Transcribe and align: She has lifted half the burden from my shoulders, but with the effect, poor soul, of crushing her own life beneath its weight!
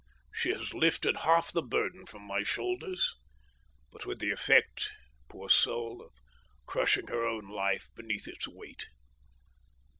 She 0.33 0.49
has 0.49 0.73
lifted 0.73 1.17
half 1.17 1.51
the 1.51 1.61
burden 1.61 2.07
from 2.07 2.23
my 2.23 2.41
shoulders, 2.41 3.13
but 3.91 4.03
with 4.03 4.17
the 4.17 4.31
effect, 4.31 4.89
poor 5.29 5.47
soul, 5.47 6.01
of 6.03 6.13
crushing 6.65 7.05
her 7.09 7.23
own 7.23 7.47
life 7.47 7.91
beneath 7.95 8.27
its 8.27 8.47
weight! 8.47 8.87